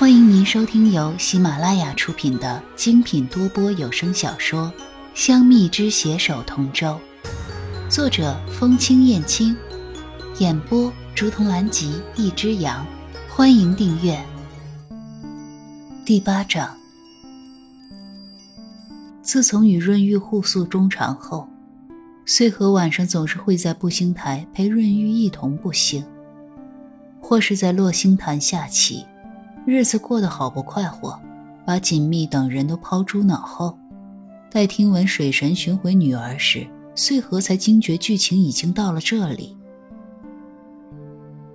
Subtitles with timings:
[0.00, 4.72] 欢迎您收听由喜马拉雅出品的精品多播有声小说
[5.12, 6.98] 《香蜜之携手同舟》，
[7.94, 9.54] 作者风清燕青，
[10.38, 12.86] 演播竹童兰吉一只羊。
[13.28, 14.18] 欢迎订阅。
[16.02, 16.74] 第八章，
[19.20, 21.46] 自从与润玉互诉衷肠后，
[22.24, 26.02] 穗禾晚上总是会在步星台陪润玉一同步星，
[27.20, 29.04] 或是在落星潭下棋。
[29.66, 31.18] 日子过得好不快活，
[31.66, 33.78] 把锦觅等人都抛诸脑后。
[34.50, 39.56] 待听闻水神寻回女儿时，穗禾才惊觉剧情已经到了这里。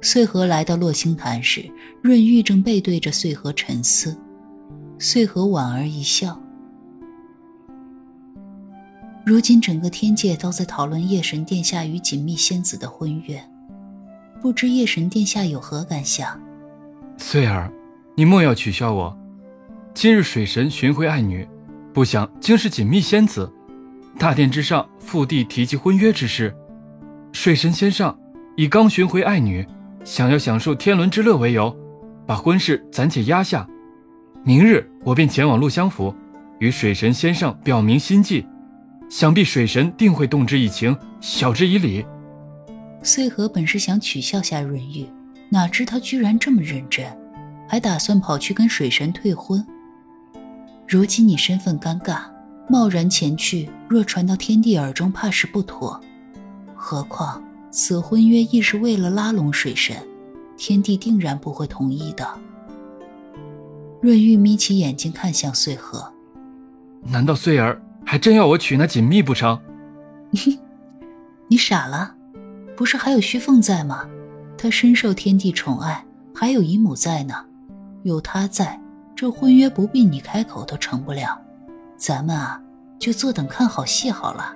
[0.02, 1.70] 穗禾来到落星潭时，
[2.02, 4.16] 润玉正背对着穗禾沉思。
[4.98, 6.40] 穗禾莞尔一笑。
[9.26, 13.44] 如今整个天界都在讨论夜神殿下与锦觅仙子的婚约，
[14.40, 16.40] 不知夜神殿下有何感想？
[17.18, 17.70] 穗儿。
[18.18, 19.18] 你莫要取笑我。
[19.94, 21.46] 今日水神寻回爱女，
[21.94, 23.52] 不想竟是锦觅仙子。
[24.18, 26.56] 大殿之上，父帝提及婚约之事。
[27.34, 28.18] 水神仙上
[28.56, 29.68] 以刚寻回爱女，
[30.06, 31.76] 想要享受天伦之乐为由，
[32.26, 33.68] 把婚事暂且压下。
[34.46, 36.16] 明日我便前往陆香府，
[36.60, 38.46] 与水神仙上表明心迹。
[39.10, 42.06] 想必水神定会动之以情，晓之以理。
[43.04, 45.06] 穗禾本是想取笑下润玉，
[45.50, 47.06] 哪知他居然这么认真。
[47.68, 49.66] 还打算跑去跟水神退婚。
[50.88, 52.20] 如今你身份尴尬，
[52.70, 56.00] 贸然前去，若传到天帝耳中，怕是不妥。
[56.76, 59.96] 何况此婚约亦是为了拉拢水神，
[60.56, 62.28] 天帝定然不会同意的。
[64.02, 66.14] 润玉眯起眼睛看向穗禾，
[67.02, 69.60] 难道穗儿还真要我娶那锦觅不成？
[71.50, 72.16] 你傻了？
[72.76, 74.08] 不是还有虚凤在吗？
[74.58, 77.46] 她深受天帝宠爱，还有姨母在呢。
[78.06, 78.80] 有他在，
[79.16, 81.42] 这婚约不必你开口都成不了。
[81.98, 82.62] 咱们啊，
[83.00, 84.56] 就坐等看好戏好了。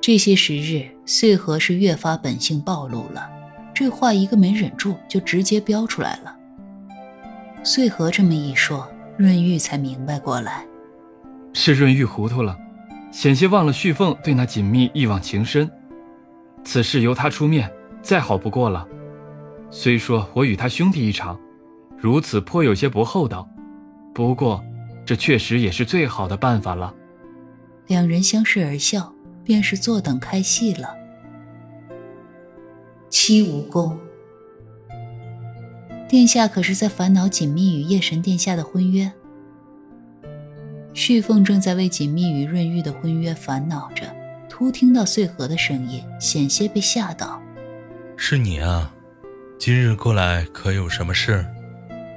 [0.00, 3.28] 这些时日，穗禾是越发本性暴露了，
[3.74, 6.36] 这话一个没忍住，就直接飙出来了。
[7.64, 10.64] 穗禾这么一说，润玉才明白过来，
[11.54, 12.56] 是润玉糊涂了，
[13.10, 15.68] 险些忘了旭凤对那锦觅一往情深。
[16.62, 17.68] 此事由他出面，
[18.00, 18.86] 再好不过了。
[19.76, 21.38] 虽说我与他兄弟一场，
[21.98, 23.46] 如此颇有些不厚道，
[24.14, 24.62] 不过
[25.04, 26.94] 这确实也是最好的办法了。
[27.88, 30.94] 两人相视而笑，便是坐等开戏了。
[33.10, 33.98] 七无宫，
[36.08, 39.10] 殿下可是在烦恼锦觅与夜神殿下的婚约？
[40.92, 44.06] 旭凤正在为锦觅与润玉的婚约烦恼着，
[44.48, 47.42] 突听到穗禾的声音，险些被吓到。
[48.16, 48.93] 是你啊。
[49.64, 51.42] 今日过来可有什么事？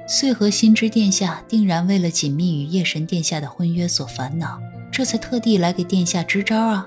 [0.06, 4.60] 穗禾心知殿下定然为了锦觅与夜神殿下的婚约所烦恼，
[4.92, 6.86] 这才特地来给殿下支招啊。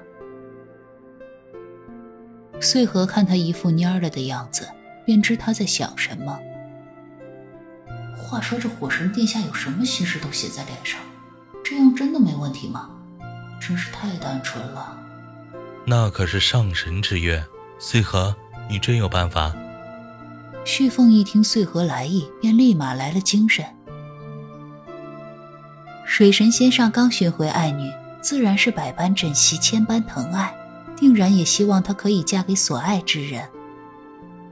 [2.59, 4.69] 穗禾看他一副蔫了的样子，
[5.03, 6.39] 便知他在想什么。
[8.15, 11.01] 话说这火神殿下有什么心事都写在脸上，
[11.65, 12.87] 这样真的没问题吗？
[13.59, 14.95] 真是太单纯了。
[15.87, 17.43] 那可是上神之约，
[17.79, 18.35] 穗禾，
[18.69, 19.55] 你真有办法？
[20.63, 23.65] 旭凤一听穗禾来意，便立马来了精神。
[26.05, 27.91] 水神仙上刚寻回爱女，
[28.21, 30.53] 自然是百般珍惜，千般疼爱，
[30.95, 33.43] 定然也希望她可以嫁给所爱之人。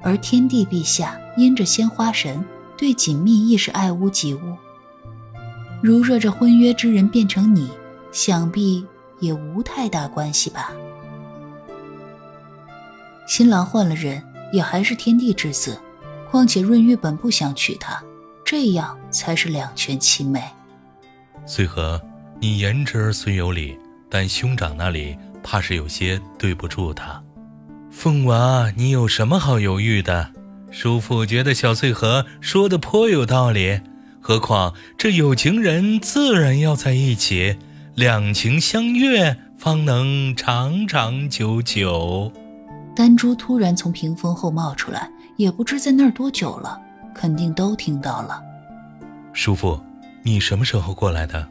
[0.01, 2.43] 而天帝陛下因着鲜花神，
[2.75, 4.39] 对锦觅亦是爱屋及乌。
[5.81, 7.69] 如若这婚约之人变成你，
[8.11, 8.83] 想必
[9.19, 10.71] 也无太大关系吧。
[13.27, 15.77] 新郎换了人，也还是天帝之子。
[16.29, 18.01] 况且润玉本不想娶她，
[18.45, 20.43] 这样才是两全其美。
[21.45, 21.99] 穗禾，
[22.39, 23.77] 你言之虽有理，
[24.09, 27.21] 但兄长那里怕是有些对不住他。
[27.89, 30.31] 凤娃，你有什么好犹豫的？
[30.69, 33.81] 叔父觉得小穗禾说的颇有道理。
[34.21, 37.57] 何况这有情人自然要在一起，
[37.95, 42.31] 两情相悦，方能长长久久。
[42.95, 45.09] 丹珠突然从屏风后冒出来。
[45.39, 46.77] 也不知在那儿多久了，
[47.15, 48.43] 肯定都听到了。
[49.31, 49.79] 叔父，
[50.21, 51.47] 你什么时候过来的？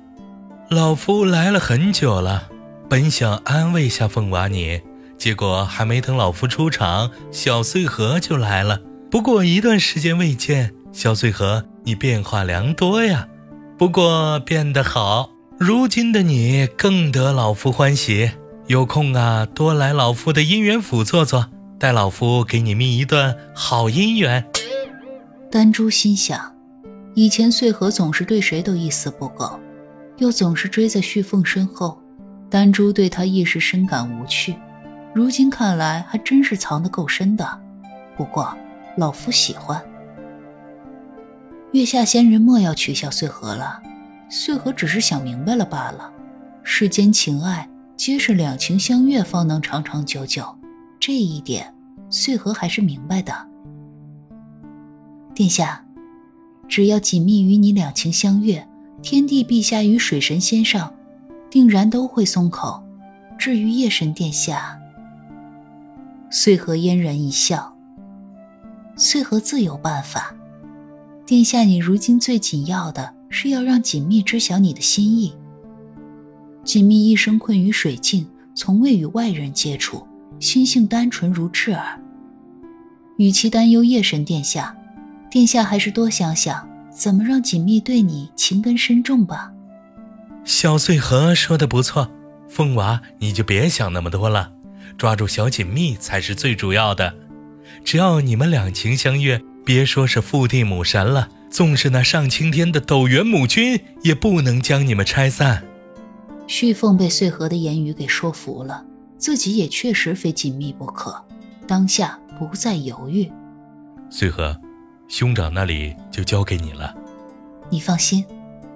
[0.69, 2.51] 老夫来了很久了，
[2.87, 4.83] 本想安慰下凤娃你，
[5.17, 8.79] 结果还没等老夫出场，小穗禾就来了。
[9.11, 13.27] 不过一段时间未见，小穗禾，你变化良多呀。
[13.79, 18.33] 不过变得好，如今的你更得老夫欢喜。
[18.67, 21.49] 有空啊，多来老夫的姻缘府坐坐。
[21.79, 24.45] 待老夫给你觅一段好姻缘。
[25.49, 26.53] 丹珠心想，
[27.15, 29.61] 以前穗禾总是对谁都一丝不苟，
[30.17, 32.03] 又总是追在旭凤身后，
[32.51, 34.57] 丹珠对他一时深感无趣。
[35.15, 37.61] 如今看来，还真是藏得够深的。
[38.17, 38.53] 不过，
[38.97, 39.81] 老夫喜欢。
[41.71, 43.81] 月下仙人莫要取笑穗禾了，
[44.29, 46.11] 穗禾只是想明白了罢了。
[46.65, 50.58] 世间情爱，皆是两情相悦方能长长久久，
[51.01, 51.75] 这一点，
[52.11, 53.33] 穗禾还是明白的。
[55.35, 55.85] 殿下，
[56.67, 58.67] 只要锦觅与你两情相悦，
[59.03, 60.93] 天帝陛下与水神仙上，
[61.49, 62.83] 定然都会松口。
[63.39, 64.77] 至于夜神殿下，
[66.31, 67.73] 穗禾嫣然一笑。
[68.97, 70.35] 穗禾自有办法。
[71.25, 75.33] 殿下，你如今最紧要的是要让锦觅知晓你的心意。
[76.65, 80.05] 锦觅一生困于水境，从未与外人接触，
[80.41, 82.01] 心性单纯如稚儿。
[83.17, 84.77] 与其担忧夜神殿下，
[85.31, 89.53] 殿下还是多想想怎么让锦觅对你情根深重吧。
[90.45, 92.11] 小穗禾说的不错，
[92.49, 94.53] 凤娃你就别想那么多了，
[94.97, 97.15] 抓住小锦觅才是最主要的。
[97.85, 105.65] 只要你们两情相悦，别说是父帝母神了，纵是那上青天的斗元母君，也不能将你们拆散。
[106.47, 108.85] 旭凤被穗禾的言语给说服了，
[109.19, 111.23] 自己也确实非锦觅不可，
[111.67, 113.31] 当下不再犹豫。
[114.09, 114.57] 穗禾，
[115.09, 116.95] 兄长那里就交给你了。
[117.69, 118.25] 你放心，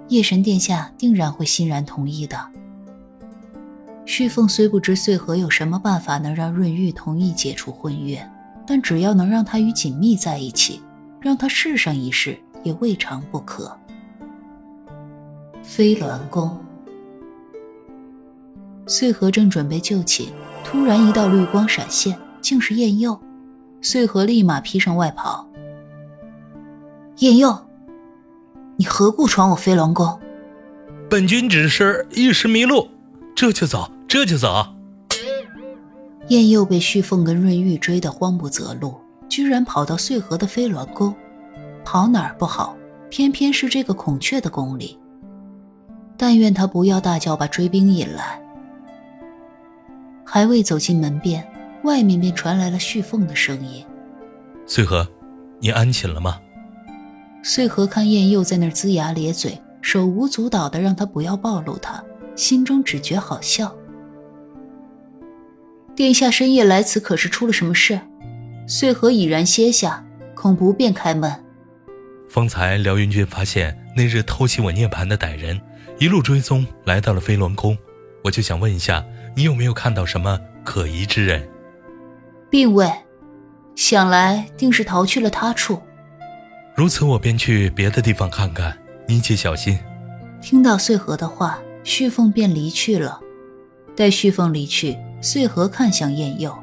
[0.09, 2.37] 夜神殿下定然会欣然同意的。
[4.05, 8.29] 旭凤虽不知穗禾有什么办法能让润玉同意解除婚约。
[8.65, 10.81] 但只要能让他与锦觅在一起，
[11.19, 13.77] 让他试上一试也未尝不可。
[15.61, 16.57] 飞鸾宫，
[18.85, 20.27] 穗禾正准备就寝，
[20.63, 23.19] 突然一道绿光闪现，竟是燕佑。
[23.81, 25.47] 穗禾立马披上外袍。
[27.17, 27.57] 燕佑，
[28.75, 30.19] 你何故闯我飞鸾宫？
[31.09, 32.89] 本君只是一时迷路，
[33.35, 34.65] 这就走，这就走。
[36.29, 38.95] 燕佑被旭凤跟润玉追得慌不择路，
[39.29, 41.13] 居然跑到穗禾的飞鸾宫，
[41.85, 42.75] 跑哪儿不好，
[43.09, 44.97] 偏偏是这个孔雀的宫里。
[46.17, 48.41] 但愿他不要大叫把追兵引来。
[50.33, 51.47] 还未走进门边，
[51.83, 53.85] 外面便传来了旭凤的声音
[54.65, 55.07] ：“穗禾，
[55.59, 56.41] 你安寝了吗？”
[57.45, 62.03] 穗禾看燕佑在那儿龇牙咧嘴，手舞足蹈的让他不要暴露他，
[62.35, 63.75] 心中只觉好笑。
[65.95, 67.99] 殿下深夜来此，可是出了什么事？
[68.65, 70.03] 穗禾已然歇下，
[70.33, 71.31] 恐不便开门。
[72.27, 75.61] 方才辽云君发现那日偷袭我涅盘的歹人，
[75.99, 77.77] 一路追踪来到了飞鸾宫，
[78.23, 81.47] 我就想问一下，你有没有看到什么可疑之人？
[82.49, 82.91] 并未，
[83.75, 85.81] 想来定是逃去了他处。
[86.75, 88.77] 如此，我便去别的地方看看，
[89.07, 89.79] 你且小心。
[90.41, 93.19] 听到穗禾的话，旭凤便离去了。
[93.95, 94.97] 待旭凤离去。
[95.21, 96.53] 穗禾看向燕佑，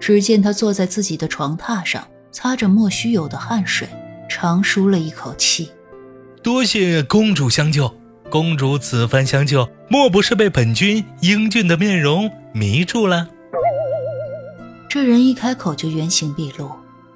[0.00, 3.86] 只见他坐在自己的床榻上，擦着莫须有的汗水，
[4.28, 5.70] 长舒了一口气。
[6.42, 7.94] 多谢公主相救，
[8.34, 13.28] 公主此番相救，莫不是被本君英俊的面容迷住了？
[14.88, 16.68] 这人一开口就原形毕露，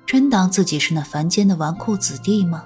[0.06, 2.62] 真当自己是那凡间的纨绔子弟吗？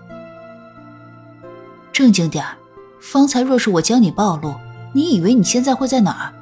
[1.95, 2.59] 正经点儿，
[3.01, 4.55] 方才若是我将你暴露，
[4.93, 6.35] 你以为你现在会在哪儿？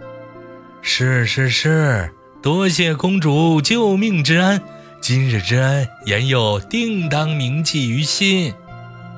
[0.83, 4.61] 是是是，多谢公主救命之恩，
[5.01, 8.53] 今日之恩，言佑定当铭记于心。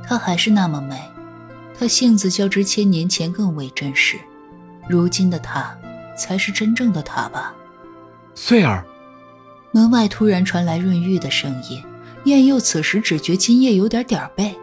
[0.06, 1.00] 她还是那么美，
[1.82, 4.16] 她性子较之千年前更为真实，
[4.88, 5.76] 如今的他
[6.16, 7.52] 才是真正的他吧？
[8.36, 8.86] 穗儿，
[9.72, 11.82] 门外突然传来润玉的声音，
[12.26, 14.54] 燕佑此时只觉今夜有点点背。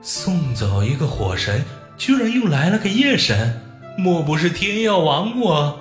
[0.00, 1.62] 送走一个火神，
[1.98, 3.60] 居然又来了个夜神，
[3.98, 5.78] 莫不是天要亡我？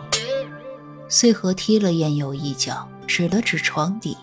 [1.07, 4.17] 穗禾踢了燕佑一脚，指了指床底，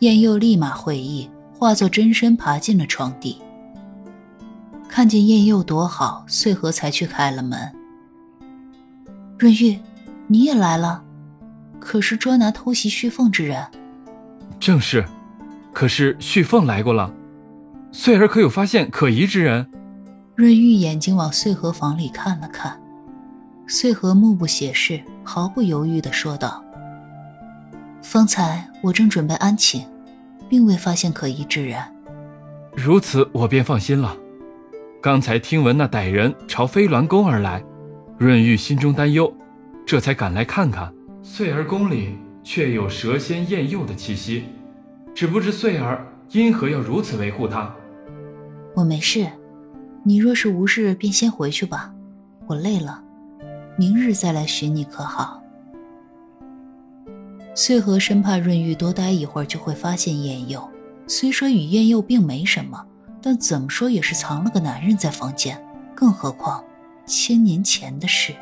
[0.00, 3.40] 燕佑立马会意，化作真身爬进了床底。
[4.94, 7.58] 看见燕佑躲好，穗禾才去开了门。
[9.38, 9.80] 润玉，
[10.26, 11.02] 你也来了，
[11.80, 13.66] 可是捉拿偷袭旭凤之人？
[14.60, 15.02] 正是，
[15.72, 17.10] 可是旭凤来过了，
[17.90, 19.66] 穗儿可有发现可疑之人？
[20.34, 22.78] 润玉眼睛往穗禾房里看了看。
[23.66, 26.62] 穗禾目不斜视，毫不犹豫地说道
[28.04, 29.86] ：“方才我正准备安寝，
[30.50, 31.82] 并未发现可疑之人。
[32.76, 34.14] 如此，我便放心了。
[35.02, 37.60] 刚才听闻那歹人朝飞鸾宫而来，
[38.16, 39.34] 润玉心中担忧，
[39.84, 40.94] 这才赶来看看。
[41.24, 44.44] 穗儿宫里却有蛇仙燕佑的气息，
[45.12, 47.74] 只不知穗儿因何要如此维护他？
[48.76, 49.26] 我没事，
[50.04, 51.92] 你若是无事，便先回去吧。
[52.46, 53.02] 我累了，
[53.76, 55.42] 明日再来寻你，可好？
[57.56, 60.62] 穗禾生怕润玉多待一会儿就会发现燕佑，
[61.08, 62.86] 虽说与燕佑并没什么，
[63.22, 65.56] 但怎么说也是藏了个男人在房间，
[65.94, 66.62] 更何况
[67.06, 68.34] 千年前的事。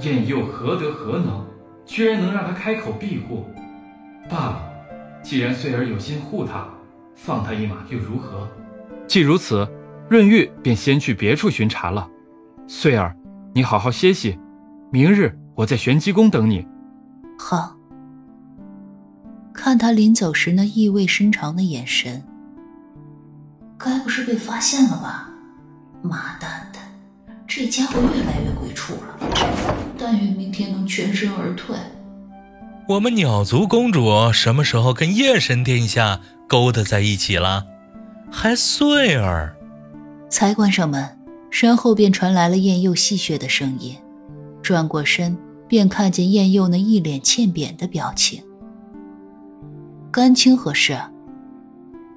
[0.00, 1.46] 燕佑何德何能，
[1.84, 3.44] 居然能让他开口庇护？
[4.28, 4.72] 罢了，
[5.22, 6.66] 既然穗儿有心护他，
[7.14, 8.48] 放他一马又如何？
[9.06, 9.68] 既如此，
[10.08, 12.08] 润玉便先去别处巡查了。
[12.66, 13.14] 穗儿，
[13.52, 14.38] 你好好歇息，
[14.90, 16.66] 明日我在玄机宫等你。
[17.38, 17.76] 好。
[19.52, 22.24] 看他临走时那意味深长的眼神，
[23.82, 25.28] 该不是被发现了吧？
[26.02, 26.78] 妈蛋的，
[27.46, 29.18] 这家伙越来越鬼畜了。
[29.98, 31.76] 但愿明天能全身而退。
[32.88, 37.66] 我们鸟族公主什么时候跟夜神殿下勾搭在一起了？
[38.30, 39.56] 还穗儿？
[40.28, 41.18] 才关上门，
[41.50, 43.96] 身后便传来了燕佑戏谑的声音。
[44.62, 45.36] 转过身。
[45.72, 48.44] 便看见燕佑那一脸欠扁的表情。
[50.10, 51.00] 干青何事？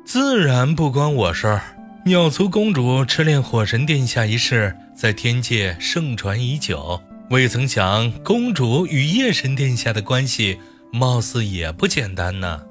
[0.06, 1.62] 自然不关我事儿。
[2.06, 10.60] 鸟族公主痴恋火神殿下一事，在天界盛传已久，未曾想公主与夜神殿下的关系，
[10.92, 12.62] 貌似也不简单呢。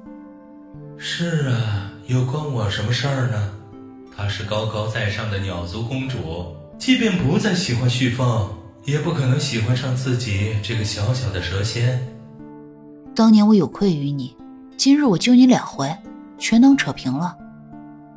[0.96, 3.50] 是啊，又关我什么事儿呢？
[4.16, 8.48] 她是高高在上的鸟族公主，即便不再喜欢旭凤。
[8.84, 12.06] 也不可能喜欢上自己这个小小的蛇仙。
[13.14, 14.36] 当年我有愧于你，
[14.76, 15.90] 今日我救你两回，
[16.44, 17.34] 全当扯平了。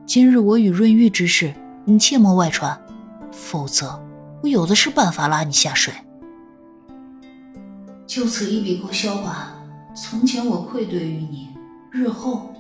[0.06, 1.54] 今日我与润玉之事，
[1.86, 2.78] 你切莫外传，
[3.32, 3.98] 否则
[4.44, 5.94] 我有的是办法拉你下水。
[8.06, 9.56] 就此一笔勾销吧。
[9.96, 11.48] 从前我愧对于你，
[11.90, 12.54] 日后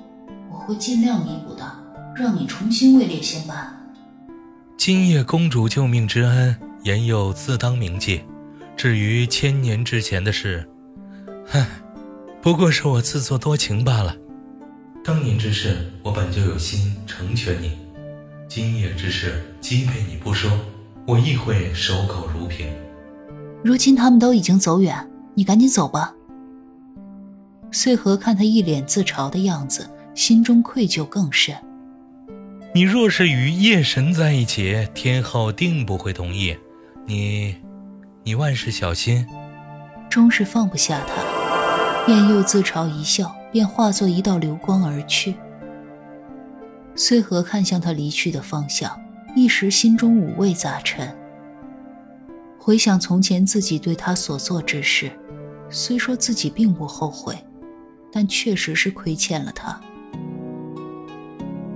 [0.50, 1.70] 我会尽量弥补的，
[2.16, 3.70] 让你重新位列仙班。
[4.78, 6.56] 今夜公主救命之恩。
[6.84, 8.24] 言佑自当铭记。
[8.78, 10.66] 至于千年之前的事，
[11.52, 11.68] 唉，
[12.42, 14.16] 不过是我自作多情罢了。
[15.08, 17.70] 当年之事，我本就有心成全你；
[18.50, 20.52] 今夜之事，即便你不说，
[21.06, 22.68] 我亦会守口如瓶。
[23.64, 26.14] 如今他们都已经走远，你赶紧走吧。
[27.72, 31.56] 穗禾看他一脸自嘲的样子，心中愧疚更甚。
[32.74, 36.54] 你若是与夜神在一起，天后定不会同意。
[37.06, 37.56] 你，
[38.26, 39.26] 你万事小心。
[40.10, 45.36] 终是放不下他，燕又自嘲一笑，便化作一道流光而去。
[46.96, 49.00] 穗禾看向他离去的方向，
[49.36, 51.16] 一时心中五味杂陈。
[52.58, 55.12] 回想从前自己对他所做之事，
[55.70, 57.38] 虽说自己并不后悔，
[58.12, 59.80] 但确实是亏欠了他。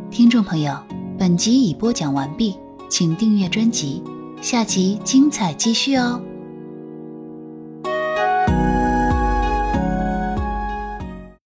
[0.10, 0.78] 听众朋友，
[1.18, 2.58] 本集已播讲完毕，
[2.90, 4.04] 请订阅专辑。
[4.42, 6.20] 下集精彩继续哦！